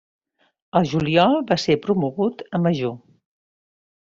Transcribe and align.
Al 0.79 0.87
juliol 0.93 1.37
va 1.51 1.57
ser 1.65 1.75
promogut 1.85 2.43
a 2.59 2.63
Major. 2.65 2.97